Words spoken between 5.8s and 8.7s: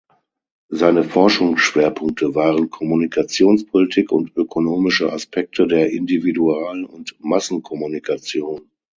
Individual- und Massenkommunikation.